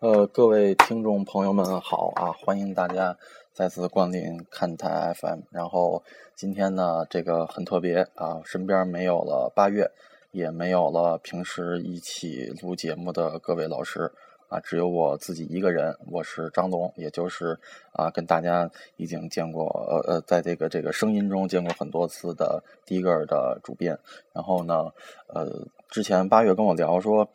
[0.00, 2.30] 呃，各位听众朋友们好啊！
[2.30, 3.18] 欢迎大家
[3.52, 5.40] 再次光临看台 FM。
[5.50, 6.04] 然后
[6.36, 9.90] 今天呢，这个很特别啊，身边没有了八月，
[10.30, 14.12] 也没有了平时一起录节目的各位老师
[14.48, 15.98] 啊，只有我自己一个人。
[16.08, 17.58] 我是张龙，也就是
[17.90, 23.98] 啊，跟大家已经见过呃呃，在这个这个声音中见过很多次的第一个的主编。
[24.32, 24.92] 然后呢，
[25.26, 27.28] 呃，之前八月跟我聊说。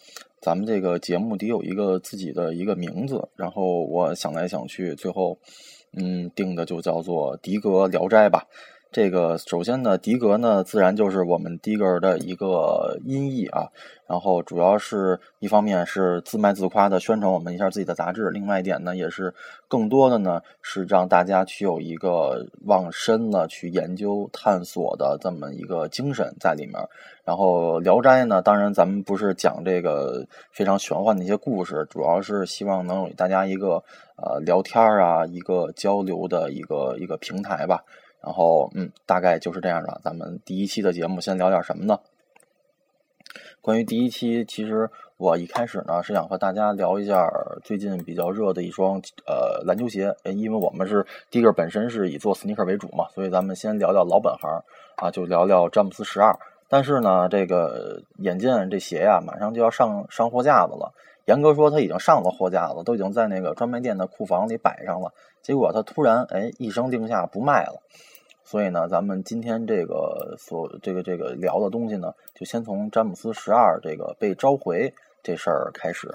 [0.44, 5.38] 咱们这个节目得有一个自己的一个名字，然后我想来想去，最后，
[5.94, 8.46] 嗯，定的就叫做《迪哥聊斋》吧。
[8.94, 13.68] 这个首先呢，迪格呢，自然就是我们迪格的一个音译啊。
[14.06, 19.34] 然后主要是一方面是自卖自夸的宣传我们一下自己的杂志，另外一点呢，也是
[19.68, 26.76] 更多的呢是让大家去有一个往深了去研究探索的这么一个精神在里面。
[27.26, 33.84] 然后《聊斋》呢，当然咱们不是讲这个非常玄幻的一些故事，主要是希望能有大家一个
[34.18, 37.84] 呃聊天啊，一个交流的一个一个平台吧。
[38.24, 40.00] 然后，嗯，大概就是这样的。
[40.04, 42.00] 咱们第一期的节目先聊点什么呢？
[43.62, 47.30] 关于第一期，其实我一开始呢是想和大家聊一下
[47.64, 54.64] 最近比较热的一双呃篮球鞋，因为我们是第一个本身是以做 sneaker 为主嘛，所以咱们先聊聊老本行
[54.98, 56.38] 啊，就聊聊詹姆斯十二。
[56.70, 60.94] 但是呢，这个眼见这鞋呀，马上就要上上货架子了。
[61.26, 65.14] 严格说，他已经上了货架子，都已经在那个专卖店的库房里摆上了。
[65.42, 67.82] 结果他突然哎一声令下，不卖了。
[68.44, 74.94] 所以呢，咱们今天这个所这个这个聊的东西呢，就先从詹姆斯十二这个被召回
[75.24, 76.12] 这事儿开始。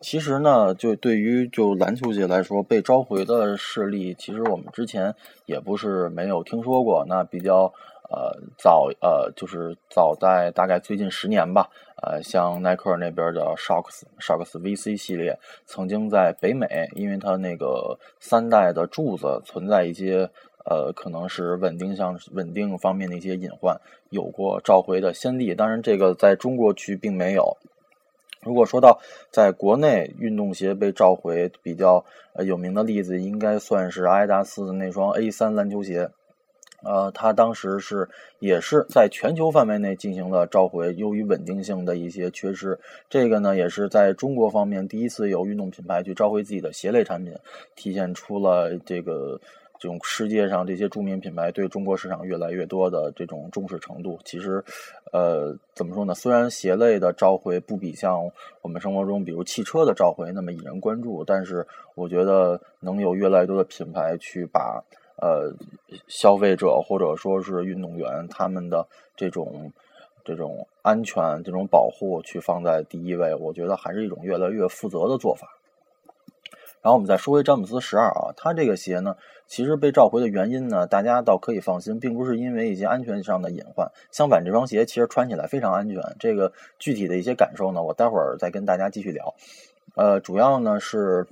[0.00, 7.04] 其实呢，就对于就篮球界来说，被召回的事例，其实我们之前也不是没有听说过。
[7.08, 7.74] 那比较
[8.10, 11.68] 呃早呃，就是早在大概最近十年吧，
[12.02, 20.30] 呃，像耐克那边的 Shocks Shocks VC 系列，曾经在北美，因为它那个三代的柱子存在一些。
[20.70, 23.80] 呃，可能是稳定上稳定方面的一些隐患，
[24.10, 25.54] 有过召回的先例。
[25.54, 27.56] 当然，这个在中国区并没有。
[28.42, 29.00] 如果说到
[29.30, 36.10] 在国内运动鞋被召回比较呃有名的例子，应该算是阿迪达斯的那双 A 三篮球鞋。
[36.82, 38.08] 呃，它当时是
[38.38, 42.78] 也是在全球范围内进行了召回，由于稳定性的一些缺失。
[43.08, 47.34] 这个呢，也是在中国方面第一次有运动品牌去召回自己的鞋类产品，
[47.74, 49.40] 体现出了这个。
[49.80, 54.60] 这种世界上这些著名品牌对中国市场越来越多的这种重视程度，其实，
[55.12, 56.12] 呃，怎么说呢？
[56.16, 58.28] 虽然鞋类的召回不比像
[58.60, 64.82] 我们生活中比如汽车的召回那么引人关注，但是我觉得能有越来越多的品牌去把
[65.20, 65.52] 呃
[66.06, 68.86] 消费者或者说是运动员他们的
[69.16, 69.72] 这种
[70.24, 75.48] 这种安全、这种保护去放在第一位，我觉得还是一种越来越负责的做法。
[76.80, 83.90] 然后我们再说回詹姆斯十二啊，它这个鞋呢，其实被召回的原因呢，大家倒可以放心，并不是因为一些安全上的隐患。
[84.12, 86.00] 相反，这双鞋其实穿起来非常安全。
[86.20, 89.34] 这个具体的一些感受呢，我待会儿再跟大家继续聊。
[89.96, 91.26] 呃，主要呢是。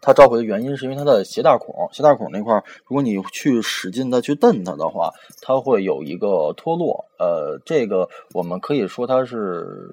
[0.00, 5.10] 它召回的原因是因为它的鞋带孔，鞋带孔那块儿，如果你去使劲的去蹬它的话，
[5.42, 7.06] 它会有一个脱落。
[7.18, 9.90] 呃，这个我们可以说它是，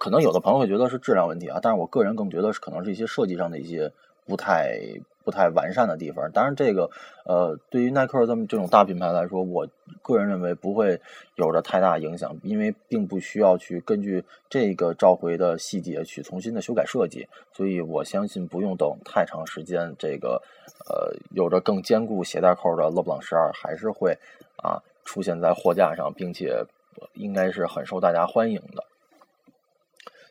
[0.00, 3.92] 可能有的朋友会觉得是质量问题啊，但是我个人更觉得是可能是一些设计上的一些
[4.28, 4.78] 不太。
[5.24, 6.88] 不太完善的地方，当然这个，
[7.26, 9.68] 呃，对于耐克这么这种大品牌来说，我
[10.00, 10.98] 个人认为不会
[11.34, 20.40] 有着太大影响，因为并不需要去根据这个召回的细节去重新的修改设计，所以我相信不用等太长时间，这个，
[20.88, 24.16] 呃，有着更坚固鞋带扣的勒布朗十二还是会
[24.56, 26.64] 啊出现在货架上，并且
[27.12, 28.82] 应该是很受大家欢迎的。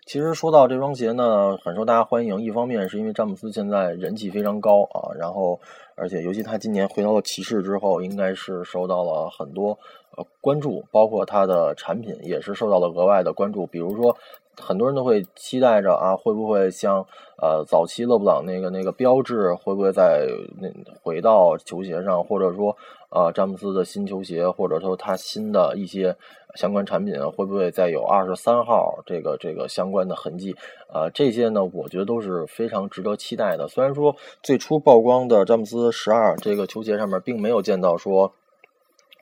[0.07, 2.41] 其实说到这双鞋呢，很受大家欢迎。
[2.41, 5.59] 一方面是因为詹姆斯现在人气非常高啊，然后
[5.95, 9.77] 而且尤其他今年回到了骑士之后，应该是受到了很多
[10.15, 13.67] 呃关注，包括他的产品也是受到了额外的关注。
[13.67, 14.15] 比如说，
[14.55, 17.05] 很多人都会期待着啊，会不会像
[17.41, 20.25] 呃早期勒布朗那个那个标志，会不会在
[20.57, 20.69] 那
[21.03, 22.73] 回到球鞋上，或者说。
[23.09, 26.15] 啊，詹姆斯的新球鞋，或者说他新的一些
[26.55, 30.55] 相关产品，会不会再有二十三号这个这个相关的痕迹？
[30.91, 33.67] 啊，这些呢，我觉得都是非常值得期待的。
[33.67, 38.33] 虽然说最初曝光的詹姆斯十二这个球鞋上面并没有见到说，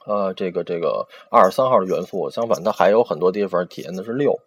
[0.07, 4.39] 呃，这个这个二十三号的元素，相反，它还有很多地方体现的是六。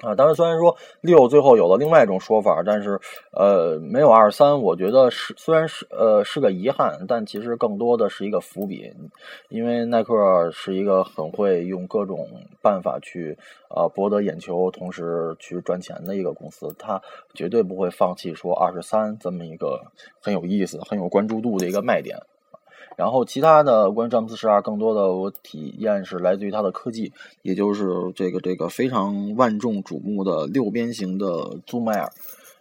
[0.00, 3.00] 啊，当然，虽然说六最后有了另外一种说法，但是
[3.32, 8.92] 呃，没有二三，我觉得是虽然是呃是个遗憾，但其实更多的是一个伏笔，
[9.48, 12.28] 因为耐克是一个很会用各种
[12.62, 13.36] 办法去
[13.68, 17.02] 啊博得眼球，同时去赚钱的一个公司，它
[17.34, 19.80] 绝对不会放弃说二十三这么一个
[20.22, 22.16] 很有意思、很有关注度的一个卖点。
[22.98, 27.12] 然后其他的关于詹姆斯十二，更多的我体验是来自于它的科技，
[27.42, 27.86] 也就是
[28.16, 31.26] 这个这个非常万众瞩目的六边形的
[31.64, 32.08] Zoom Air。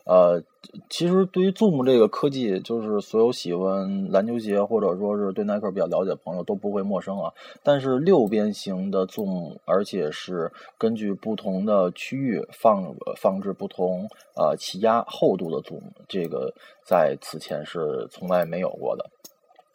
[0.06, 0.42] 呃，
[0.90, 7.34] 其实对于 Zoom 这个科技，就是所有喜欢篮球鞋或者说是对耐克比较了解的朋友都不会陌生啊。
[7.64, 16.54] 但是六边形的 Zoom，而且是根据不同的区域放放置不同呃气压厚度的 Zoom，这个
[16.86, 19.10] 在此前是从来没有过的。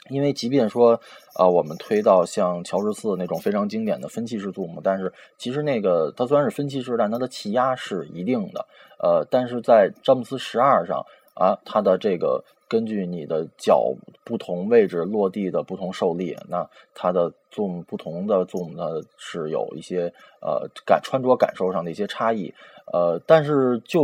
[0.09, 1.01] 因为即便说
[1.35, 8.67] 啊，我们推到像乔十四那种非常经典的分气式 zoom，但是其实那个它虽然是分气式，但它的气压是一定的。
[8.99, 11.05] 呃，但是在詹姆斯十二上
[11.35, 13.95] 啊，它的这个根据你的脚
[14.25, 22.53] 不同位置落地的不同受力，那它的 zoom 不同的 zoom 呢是有一些呃感穿着感受上的一些差异。
[22.93, 24.03] 呃，但是就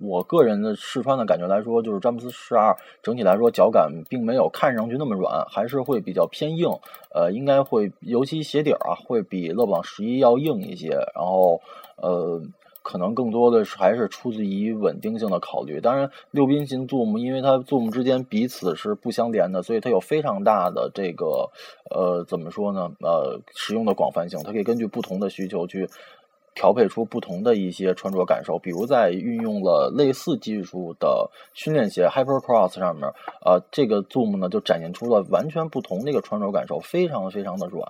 [0.00, 6.70] 我个人的试穿的感觉来说，就是詹姆斯十二整体来说脚感并没有看上去那么软，还是会比较偏硬。
[7.12, 10.90] 呃，应该会，尤其鞋底儿啊，会比勒布朗十一要硬一些。
[11.16, 11.60] 然后，
[11.96, 12.40] 呃，
[12.82, 15.80] 可能更多的是还是出自于稳定性的考虑。
[15.80, 21.50] 当然，六边形 Zoom，因为它 Zoom 之间彼此是不相连的，所以它有非常大的这个
[21.90, 22.88] 呃，怎么说呢？
[23.00, 25.88] 呃，使用的广泛性，它可以根据不同的需求去。
[26.54, 33.08] 调配出不同的一些穿着感受，比如在运用了类似技术的训练鞋 Hypercross 上面，
[33.44, 37.86] 呃，这个 Zoom 呢就展现出了完全不同的一个穿着感受，非常非常的软。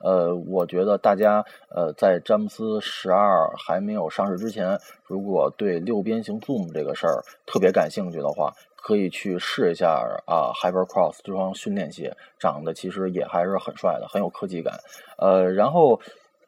[0.00, 9.88] 呃，我觉得大家呃在詹姆斯十二还没有上市之前，如果对六边形 Zoom 这个事儿特别感兴趣的话，可以去试一下
[10.26, 14.74] 啊 Hypercross 这双训练鞋，长得其实也还是很帅的，很有科技感。
[15.16, 15.98] 呃，然后。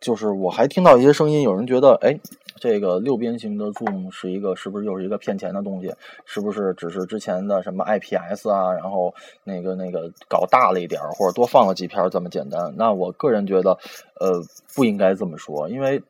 [0.02, 2.18] 就是我还听到一些声音，有人觉得，哎，
[2.56, 5.94] 这个六边形的 Zoom 是一个，是不是又是一个骗钱的东西？
[6.26, 9.14] 是不是只是之前的什么 IPS 啊，然后
[9.44, 12.74] 那个那个搞大了一点儿，或者多放了几片这么简单？
[12.76, 13.78] 那我个人觉得，
[14.18, 14.42] 呃，
[14.74, 16.02] 不应该这么说，因为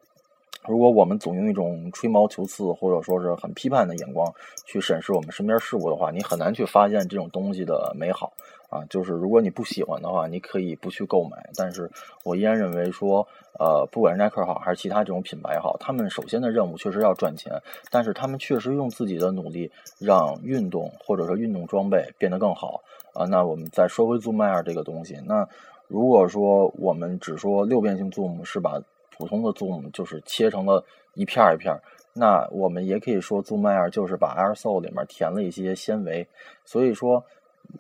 [0.69, 4.33] 如果我们总用一种吹毛求疵或者说是很批判的眼光
[4.65, 8.33] 去审视我们身边事物的话，你很难去发现这种东西的美好。
[8.69, 11.51] 啊，就是如果你不喜欢的话，你可以不去购买。
[11.57, 11.91] 但是
[12.25, 13.27] 我依然认为说，
[13.59, 17.53] 呃，不管是耐克好还是其他这种品牌好，他们首先的任务确实要赚钱，
[17.91, 22.81] 但是他们确实用自己的努力让运动或者说运动装备变得更好。
[23.13, 25.47] 啊，那我们再说回 Zoom Air 这个东西，那
[25.87, 28.81] 如果说我们只说六边形 Zoom 是把
[29.23, 30.85] 普通的 Zoom 就是切成了
[31.15, 31.79] 一片一片，
[32.13, 36.27] 那我们也可以说 Zoom Air 就是把 Air Sole 里面填了一些纤维。
[36.65, 37.25] 所以说，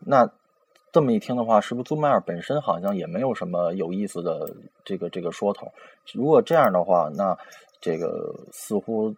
[0.06, 0.30] 那。
[0.94, 4.54] 这么一听的话，是不是 Zoom Air 本身好像也没有什么有意思的
[4.84, 5.72] 这个这个说头？
[6.12, 7.34] 如果这样的话，那
[7.80, 9.14] 这个似乎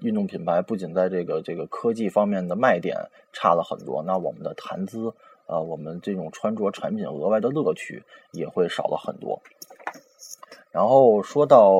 [0.00, 2.96] 运动品牌不仅在这个这个科技方面的卖点
[3.34, 5.12] 差了很多，那我们的谈资，
[5.44, 8.02] 呃，我们这种穿着产品额外的乐趣
[8.32, 9.42] 也会少了很多。
[10.72, 11.72] 然后说到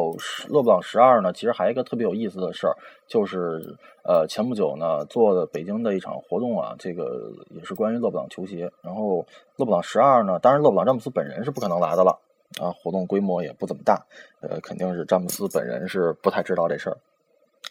[0.49, 2.75] 勒布朗十二呢，其实还有一个特别有意思的事儿，
[3.07, 8.71] 就是呃前不久呢做的北京的一场活动啊，这个也是关于勒布朗球鞋。
[8.83, 9.25] 然后
[9.57, 12.19] 勒布朗十二呢，当然勒布朗詹姆斯本人是不可能来的了
[12.61, 14.05] 啊，活动规模也不怎么大，
[14.41, 16.97] 呃肯定是詹姆斯本人是不太知道这事儿。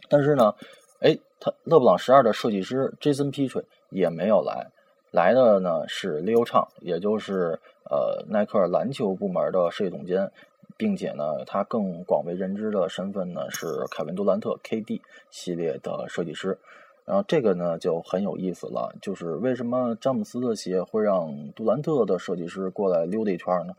[0.08, 0.54] 但是呢，
[1.02, 4.68] 哎，他勒布朗十二的设计师 Jason Petrie 也没有来，
[5.12, 10.32] 来的呢是 Leo 唱也就是呃耐克篮球部门的设计总监。
[10.80, 16.58] 并且呢，他更广为人知的身份呢是凯文杜兰特 KD 系列的设计师。
[17.04, 23.74] 然后这个呢就很有意思了，就是为什么詹姆斯的鞋会让杜兰特的设计师过来溜达一圈呢？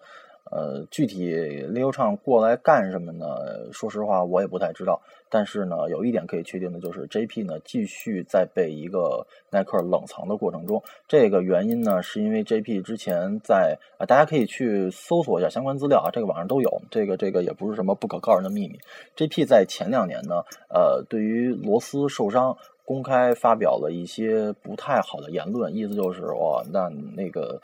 [0.50, 1.35] 呃，具体
[1.68, 3.26] 溜畅过来干什么呢？
[3.73, 5.00] 说实话，我也不太知道。
[5.28, 10.82] 但是呢，有一点可以确定的就是，JP 呢继续在被一个耐克冷藏的过程中。
[11.06, 16.82] 这个原因呢，是因为 JP 之前在啊，大家可以去搜索一下相关资料啊，这个网上都有。
[16.90, 18.78] 这个这个也不是什么不可告人的秘密。
[19.16, 22.56] JP 在前两年呢，呃，对于罗斯受伤。
[22.90, 27.62] 公开发表了一些不太好的言论，意思就是哇，那那个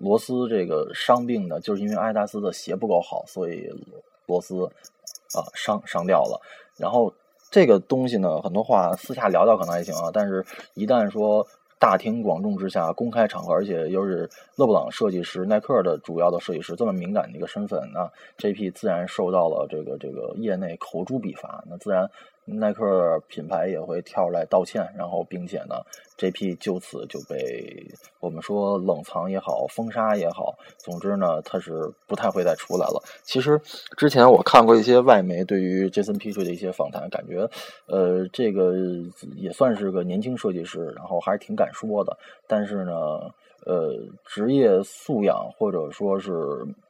[0.00, 3.72] 罗斯这个伤病呢，就是因为阿迪达斯的鞋不够好，所以
[4.26, 4.66] 罗斯
[5.34, 6.38] 啊伤伤掉了。
[6.76, 7.10] 然后
[7.50, 11.46] 这个东西呢，很多话私下聊聊可能还行啊，但是一旦说
[11.78, 22.10] 大庭广众之下、公开场合，而且又是勒布朗设计师、耐克的主要的设计师这么敏感的一个身份，那 JP 自然受到了这个这个业内口诛笔伐，那自然。
[22.48, 25.74] 耐克品牌也会跳出来道歉，然后并且呢
[26.16, 27.84] ，JP 就此就被
[28.20, 33.02] 我们说冷藏也好，封杀也好，总之呢，他是不太会再出来了。
[33.24, 33.60] 其实
[33.96, 37.50] 之前我看过一些外媒对于 Jason P 的一些访谈，感觉
[37.86, 38.74] 呃，这个
[39.34, 42.16] 也算是个年轻设计师，然后还是挺敢说的。
[42.46, 42.92] 但是呢，
[43.64, 43.92] 呃，
[44.24, 46.30] 职业素养或者说是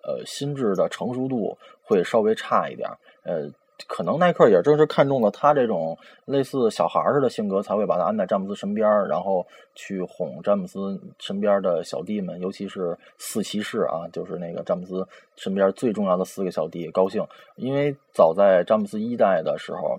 [0.02, 2.86] 呃心智的成熟度会稍微差一点，
[3.22, 3.50] 呃。
[3.86, 15.06] 可能耐克也正是看中了他这种类似小孩似的性格，才会把他安在詹姆斯身边，然后去哄詹姆斯身边的小弟们，尤其是四骑士啊，就是那个詹姆斯
[15.36, 17.24] 身边最重要的四个小弟高兴，
[17.56, 19.98] 因为早在詹姆斯一代的时候。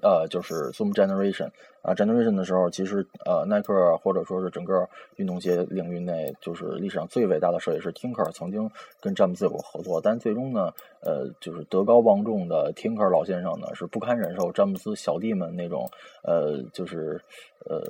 [0.00, 1.50] 呃，就是 Zoom Generation
[1.82, 8.70] 啊，Generation 的时候，其实呃，耐克或者说是整个运动鞋领域内，就是历史上最伟大的设计师 Tinker 曾经
[9.00, 15.86] 跟詹姆斯有过合作，但最终呢，呃，就是德高望重的 Tinker 老先生呢，是不堪忍受詹姆斯小弟们那种
[16.22, 17.20] 呃，就是
[17.66, 17.82] 呃。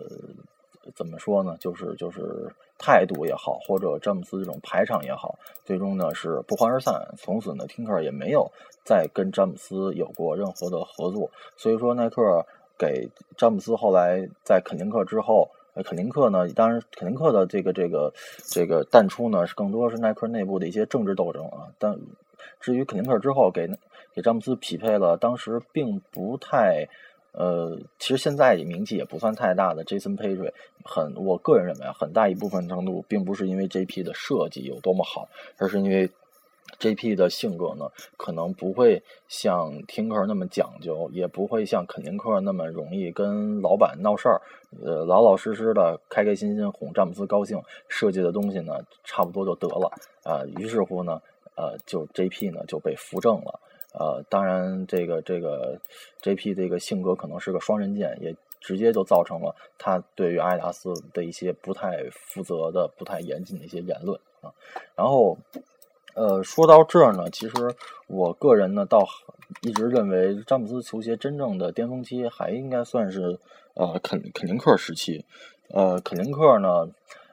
[0.95, 1.57] 怎么说呢？
[1.61, 7.09] 就是就是态度也好，或者詹姆斯这种排场也好，最终呢是不欢而散。
[7.17, 8.51] 从此呢，听克也没有
[8.85, 11.31] 再跟詹姆斯有过任何的合作。
[11.57, 12.45] 所以说，耐克
[12.77, 15.49] 给詹姆斯后来在肯宁克之后，
[15.85, 21.69] 肯宁克呢，当然肯宁克的这个这个这个淡出呢，是更多是耐克内部的一些政治斗争啊。
[21.79, 21.99] 但
[22.61, 23.71] 至于肯宁克之后给
[24.13, 26.89] 给詹姆斯匹配了，当时并不太。
[27.33, 30.53] 呃，其实现在名气也不算太大的 Jason p a t r y
[30.85, 36.11] 很，我个人认为啊，很大一部分程度并不是因为 JP 的设计有多么好，而是因为
[36.79, 44.41] JP 的性格呢，可能不会像 Tinker 那么讲究，也不会像肯宁克那么容易跟老板闹事儿，
[44.85, 48.75] 呃，老老实实的开开心心哄詹姆斯高兴，设计的东西呢，
[49.05, 49.91] 差不多就得了
[50.25, 50.45] 啊。
[50.59, 51.21] 于是乎呢，
[51.57, 53.61] 呃，就 JP 呢就被扶正了。
[53.95, 55.79] 呃，当然，这个这个
[56.23, 56.55] J.P.
[56.55, 64.51] 这个性格可能是个双刃剑，也直接就造成了他对于阿迪达斯的一些不太负责的、不太严谨的一些言论啊。
[64.97, 65.37] 然后，
[66.15, 67.55] 呃，说到这儿呢，其实
[68.07, 69.07] 我个人呢，倒
[69.61, 73.39] 一直认为詹姆斯球鞋真正的巅峰期还应该算是
[73.75, 75.25] 呃肯肯林克时期。
[75.69, 76.89] 呃，肯林克呢，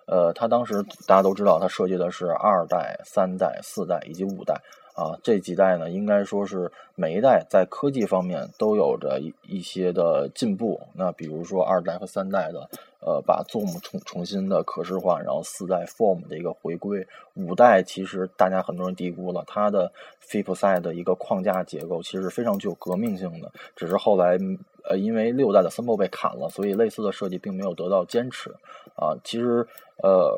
[0.08, 4.62] 呃，他当时大家都知道，他设计的是二代、三代、四代以及五代。
[5.00, 10.82] 啊，这几代呢，应该说是每一代在科技方面都有着一一些的进步。
[10.94, 17.08] 那比如说二代和三代的，呃，把 Zoom 重重新的可视化，然后四代 Form 的一个回归。
[17.36, 19.90] 五代其实大家很多人低估了它的
[20.22, 23.50] Fip Side 的一个框架结构，其实非常具有革命性的。
[23.78, 24.38] 只是后来，
[24.84, 28.50] 呃，因为六代的 Symbol 被砍了，所以类似的设计并没有得到坚持。
[28.96, 29.66] 啊，其实，
[30.04, 30.38] 呃。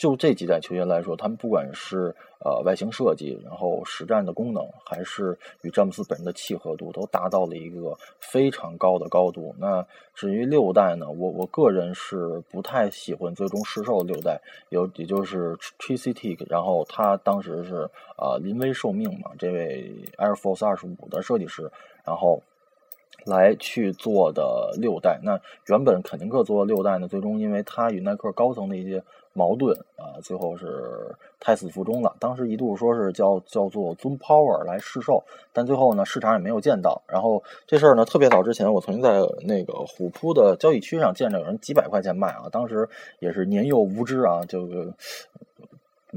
[0.00, 9.54] 就这几代球员来说，他们不管是呃外形设计，然后实战的功能，还是与詹姆斯本人的契合度，都达到了一个非常高的高度。
[9.58, 14.40] 那至于六代呢，我我个人是不太喜欢最终试售的六代，
[14.70, 21.70] 有也就是 Tracy T，然后他当时是啊临危受命嘛，这位 Air Force 二十五的设计师，
[22.06, 22.42] 然后。
[23.26, 32.16] 来去做的六代，那原本肯宁克做六代呢，最终因为他与耐克高层的一些矛盾啊，最后是胎死腹中了。
[32.18, 35.22] 当时一度说是叫叫做 Zoom Power 来试售，
[35.52, 37.02] 但最后呢市场也没有见到。
[37.06, 44.68] 然后这事儿呢特别早之前，我曾经在那个虎扑的交易区上见着有人几百块钱卖啊，当时也是年幼无知啊，就。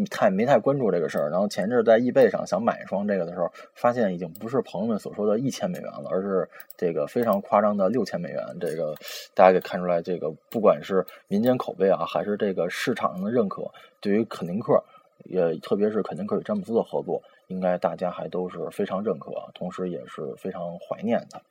[0.10, 8.44] 太没太关注这个事儿，然后前阵在易贝上想买一双这个的时候，发现已经不是朋友们所说的一千美元了，而是这个非常夸张的六千美元。
[8.60, 8.96] 这个
[9.34, 13.70] 大家可以看出来，这个不管是民间口碑啊，还是这个市场上的认可，
[14.02, 14.84] 对于肯宁克，
[15.26, 21.42] 也特别是肯宁克与詹姆斯的合作，应该大家还都是非常认可，同时也是非常怀念的。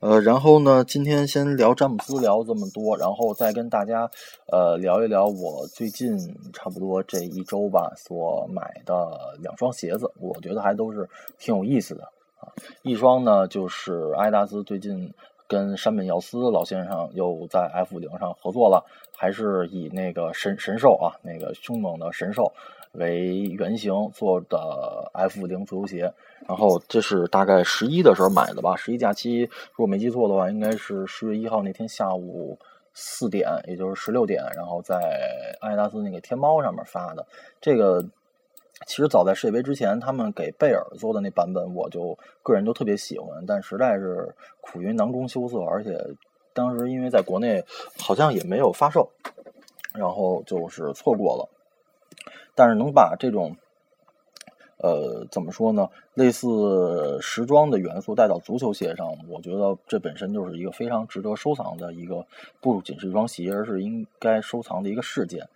[0.00, 4.08] 呃，然后呢，今天先聊詹姆斯，聊这么多，然后再跟大家
[4.46, 6.16] 呃聊一聊我最近
[6.52, 12.04] 差不多这一周吧所买的两双鞋子，我觉得还都是挺有意思的
[12.38, 12.46] 啊。
[12.82, 15.12] 一双呢就是阿迪达斯最近
[15.48, 18.84] 跟山本耀司老先生又在 F 零上合作了，
[19.16, 22.52] 还是以那个神神兽啊，那个凶猛的神兽。
[22.92, 26.12] 为原型做的 F 零足球鞋，
[26.46, 28.74] 然后这是大概十一的时候买的吧。
[28.76, 32.58] 十一假期，如果没记错的话，应该是十月一号那天下午
[32.94, 34.96] 四点，也就是十六点，然后在
[35.60, 37.24] 阿迪达斯那个天猫上面发的。
[37.60, 38.02] 这个
[38.86, 45.96] 其实早在世界杯之前，他们给贝尔做的那版本，我就个人都特别喜欢，但实在是苦于囊中羞涩，而且
[46.54, 47.64] 当时因为在国内
[48.00, 49.08] 好像也没有发售，
[49.94, 51.48] 然后就是错过了。
[52.58, 53.56] 但是能把这种
[54.78, 55.88] 呃，怎么说呢？
[56.14, 62.26] 类似时装的元素带到足球鞋上，我觉得这本身就是一个非常值得收藏的一个，
[62.60, 65.48] 不仅是一双鞋，而是应该收藏的一个事件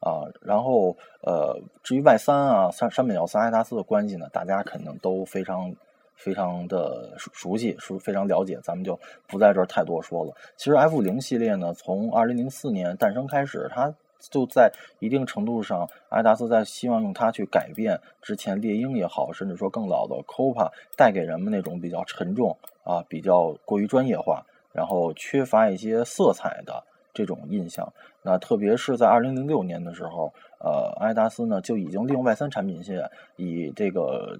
[0.00, 0.24] 啊。
[0.42, 5.74] 然后，呃，至于 Y 三啊，山山本耀司、阿迪达斯的关系呢，大家肯定都非常
[6.14, 10.34] 非常的熟熟悉，是非常了解，咱们就不在这儿太多说了。
[10.56, 13.94] 其实 F 零系列呢，从二零零四年诞生开始，它
[14.28, 26.84] 就在一定程度上，阿迪达斯在希望用它去改变之前猎鹰也好，甚至说更老的 Copa 带给人们那种比较沉重啊、比较过于专业化，然后缺乏一些色彩的
[27.14, 27.92] 这种印象。
[28.22, 34.38] 那特别是在二零零六年的时候，呃，阿迪达斯呢就已经利用 Y 三产品线以这个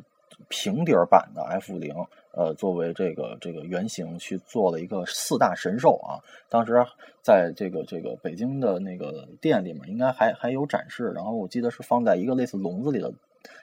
[0.48, 1.94] 平底儿版的 F 零。
[2.32, 6.74] 呃，作为这个这个原型去做了一个四大神兽啊，当时
[7.22, 11.12] 在这个这个北京的那个店里面，应该还还有展示。
[11.14, 13.12] 然后我记得是放在一个类似笼子里的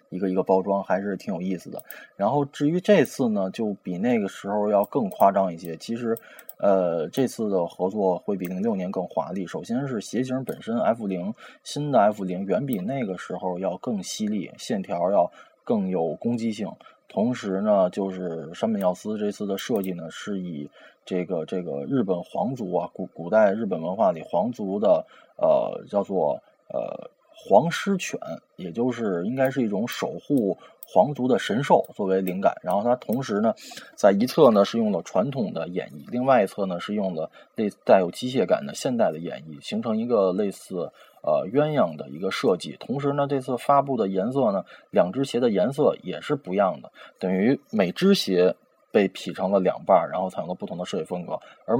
[0.09, 1.81] 一个一个包装，还是挺有意思的。
[2.15, 5.75] 然后至于这次呢，就比那个时候要更夸张一些。
[5.77, 6.17] 其实，
[6.57, 9.47] 呃，这次的合作会比零六年更华丽。
[9.47, 11.33] 首先是鞋型本身，F 零
[11.63, 15.31] 新的 F 零远比那个时候要更犀利，线条要
[15.63, 16.69] 更有攻击性。
[17.09, 20.69] 同时呢，就是山本耀司这次的设计呢，是以
[21.05, 25.05] 这个这个日本皇族啊，古古代日本文化里皇族的
[25.37, 28.19] 呃叫做呃皇狮犬，
[28.57, 32.53] 也就是应该是一种守护皇族的神兽作为灵感。
[32.61, 33.53] 然后它同时呢，
[33.95, 40.91] 在一侧呢是用了传统的演绎，另外一侧呢是用了类带有机械感的现代的演绎，形成一个类似。
[41.27, 48.55] 呃，鸳鸯的一个设计，同时呢，这次发布的颜色呢，两只鞋的颜色也是不一样的，等于每只鞋
[48.93, 51.77] 被劈成了两半，然后采用了不同的设计风格，而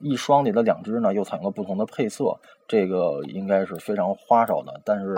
[0.00, 2.38] 一双里的两只呢，又采用了不同的配色，
[2.68, 4.78] 这个应该是非常花哨的。
[4.84, 5.16] 但是，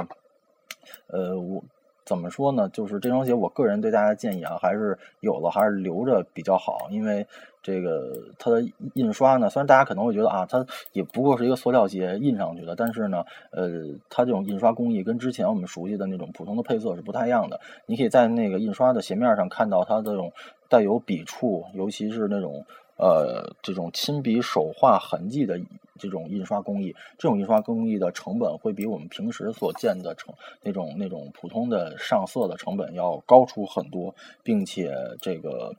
[1.08, 1.64] 呃，我
[2.04, 2.68] 怎么说呢？
[2.68, 7.26] 就是这双鞋，我个人对大家建议啊，还是有了还是留着比较好，因为。
[7.64, 8.60] 这个它的
[8.94, 13.68] 印刷呢，虽然大家可能会觉得啊，它也不过是一个塑料鞋印上去的，但是呢，呃，
[14.10, 17.60] 它这种印刷工艺跟之前我们熟悉的那种普通的配色是不太一样的。
[17.86, 20.32] 你可以在那个印刷的鞋面上看到它这种
[20.68, 22.66] 带有笔触，尤其是那种
[23.02, 25.60] 呃这种亲笔手画痕迹的
[25.98, 26.94] 这种印刷工艺。
[27.18, 35.74] 这种印刷工艺的成本会比我们平时所见的成那种那种普通的上色的成本要高出很多，并且这个。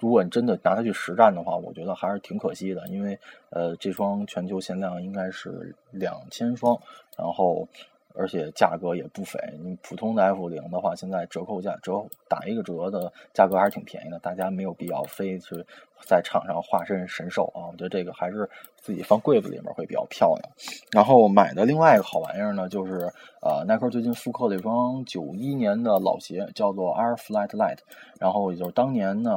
[0.00, 3.18] 如果你真的拿它去实战的话，我觉得还是挺可惜的，因为
[3.50, 6.80] 呃，这双全球限量应该是两千双，
[7.16, 7.66] 然后
[8.14, 9.36] 而且价格也不菲。
[9.60, 15.64] 你普通的 F 零的话，现在折扣价折打一个折的价格还是挺便宜的，大家没有必要非去
[16.06, 17.68] 在场上化身神兽啊！
[17.70, 20.50] 我觉得这个还是自己放柜子里面会比较漂亮。
[20.92, 27.78] 然后买的另外一个好玩意儿呢，就是呃，耐克最近复刻了一双九一年的老鞋，叫做 Air Flight Light。
[28.18, 29.30] 然后也就是当年呢，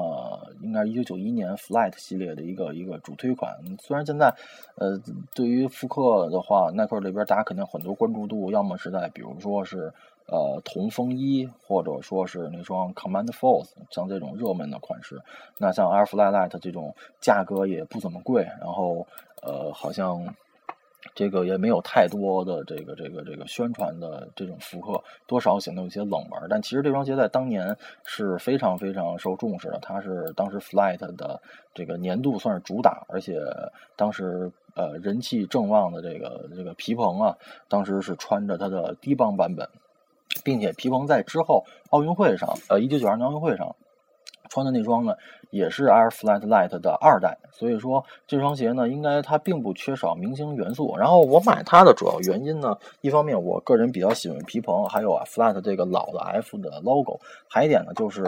[0.61, 3.55] 应该是一九九一年 Flight 系列的一个一个主推款。
[3.79, 4.33] 虽然现在
[4.75, 4.99] 呃，
[5.35, 9.93] 对于复刻的话，耐克这边大家肯定很多关注度，要么是在比如说是
[10.25, 15.21] 呃童风衣，或者说是那双 Command Force，像这种热门的款式。
[15.59, 19.07] 那像 Air Flight Light 它这种价格也不怎么贵，然后
[19.41, 20.35] 呃好像。
[21.15, 26.47] 这个也没有太多的这个这个这个宣传的这种复刻，多少显得有些冷门。
[26.47, 31.41] 但其实这双鞋在当年是非常非常受重视的，它是当时 Flight 的
[31.73, 33.41] 这个年度算是主打，而且
[33.95, 37.35] 当时呃人气正旺的这个这个皮蓬啊，
[37.67, 39.67] 当时是穿着它的低帮版本，
[40.43, 43.75] 并且皮蓬在之后奥运会上，呃一九九二年奥运会上。
[44.51, 45.15] 穿的那双呢，
[45.49, 50.97] 也是 Air Flight Light 的二代，所以说这双鞋呢，应该它并不缺少明星元素。
[50.97, 58.23] 然后我买它的主要原因呢，一方面我个人比较喜欢皮蓬，还有啊 Flight 这个老的 F 的 logo，还一点呢就是，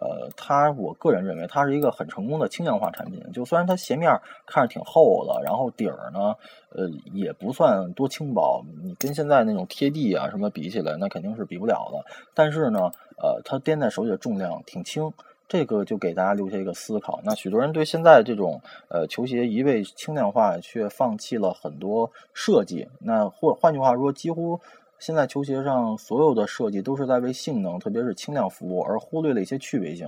[0.00, 3.22] 呃，它我个人认为它是一个很成功的轻量化产品。
[3.32, 6.34] 就虽然它鞋面看着挺厚的，然后底儿呢，
[6.70, 12.04] 呃，也不算多轻薄，你跟现在那种贴地啊什么比起来，那肯定是比不了的。
[12.34, 12.90] 但是呢，
[13.22, 15.12] 呃，它掂在手里的重量挺轻。
[15.48, 17.20] 这个就给大家留下一个思考。
[17.24, 22.86] 那许多人对现在这种呃球鞋一味轻量化，却放弃了很多设计。
[22.98, 24.60] 那或换句话说，几乎
[24.98, 30.06] 现在球鞋上所有的设计都是在为性能，特别是轻量服务，而忽略了一些趣味性。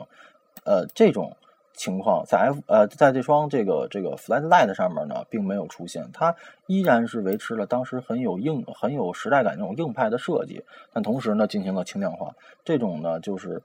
[0.64, 1.34] 呃，这种
[1.72, 6.06] 情况在 F 呃在这双这个这个 Flat Light 上面呢，并没有出现。
[6.12, 12.34] 它依然是维持了当时很有硬、很有时代感那种硬派的设计，但同时呢，进行了轻量化。
[12.62, 13.62] 这种呢，就是。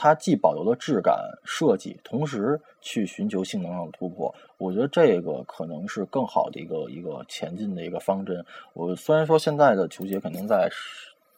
[0.00, 8.44] 它既保留了质感设计，同时去寻求性能上的突破，我觉得这个可能是更好的一个一个前进的一个方针。
[8.74, 10.68] 我虽然说现在的球鞋肯定在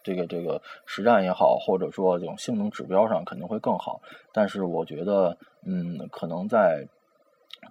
[0.05, 3.99] 这个这个实战也好，或者说这种性能指标上肯定会更好。
[4.31, 6.87] 但是我觉得，嗯，可能在。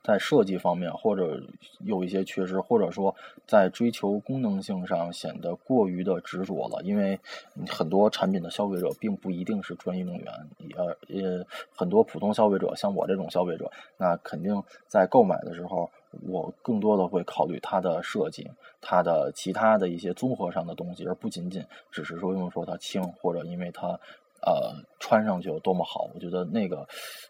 [0.04, 1.42] 在设计方面，或者
[1.80, 6.82] 有一些缺失，或者说在追求功能性上显得过于的执着了。
[6.84, 7.20] 因为
[7.68, 10.34] 很多产品的消费者并不一定是专业运动员，
[10.76, 15.90] 呃，也很多普通消费者，像我这种消费者，那肯定在购买的时候，
[16.28, 18.50] 我更多的会考虑它的设计，
[18.82, 24.00] 它的其他的一些综合上的东西，而不仅仅只是说因为说它轻，或者因为它。
[24.42, 26.10] 呃，穿上去有多么好？
[26.14, 26.88] 我觉得那个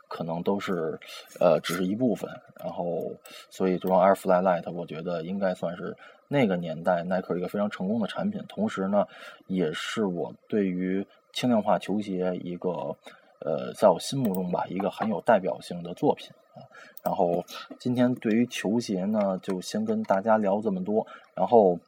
[0.08, 1.00] 可能都是
[1.40, 2.30] 呃，只是一部分。
[2.60, 3.12] 然后，
[3.50, 5.96] 所以这双 Airfly Light，我觉得应该算是
[6.28, 8.44] 那个年代耐克一个非常成功的产品。
[8.48, 9.08] 同时呢，
[9.48, 12.96] 也是我对于轻量化球鞋一个
[13.40, 16.62] 呃，在我心目中吧，一个很有代表性的作品啊。
[17.04, 17.44] 然后
[17.80, 21.06] 今天对于球鞋呢，就先跟大家聊这么多。
[21.34, 21.80] 然后。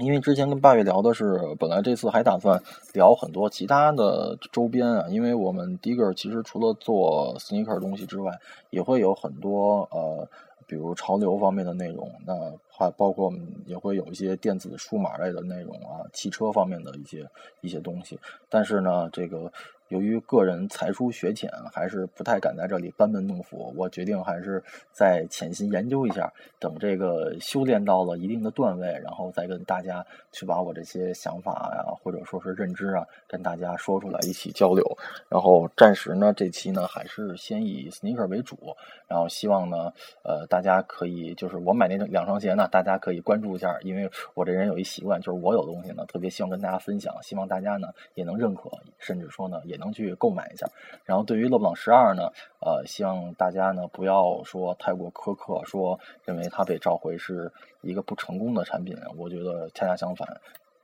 [0.00, 2.62] 因为之前跟八月聊的是，本来这次还打算
[2.94, 8.38] 聊很多其他的周边啊，因为我们 Digger 其实除了做 sneaker 东西之外，
[8.70, 10.28] 也会有很多呃，
[10.66, 12.34] 比如潮流方面的内容，那
[12.68, 17.28] 还包括我们也会有一些电子数码类的内容啊，汽车方面的一些
[17.60, 19.52] 一些东西，但是呢，这个。
[19.88, 23.72] 由于个人才疏学浅，还是不太敢在这里班门弄斧。
[23.74, 34.84] 我决定还是再潜心研究一下，等这个修炼到了一定的段位，然后再跟大家去把我这些想法呀，或者说是认知啊，跟大家说出来，一起交流。
[35.30, 38.58] 然后暂时呢，这期呢还是先以 sneaker 为主。
[39.06, 39.90] 然后希望呢，
[40.22, 49.77] 呃，大家可以就是我买那两双鞋呢，大家可以关注一下，因为我这人有一习惯，就是我有东西呢，特别希望跟大家分享，希望大家呢也能认可，甚至说呢也。
[49.78, 50.66] 能去购买一下，
[51.04, 58.96] 然后对于勒布朗十二呢，呃，希望大家呢不要说太过苛刻，说认为它被召回是一个不成功的产品。
[59.16, 60.28] 我觉得恰恰相反，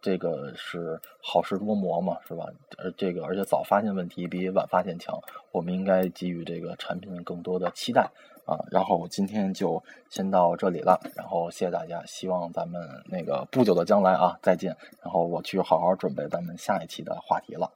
[0.01, 2.47] 这个是好事多磨嘛，是吧？
[2.79, 5.19] 呃，这个而且早发现问题比晚发现强，
[5.53, 8.03] 我们应该给予这个产品更多的期待
[8.47, 8.59] 啊。
[8.71, 14.77] 然后今天就先到这里了，然后谢谢大家，希望咱们那个不久的将来啊再见。
[15.03, 17.71] 然后我去好好准备咱们下一期的话题了。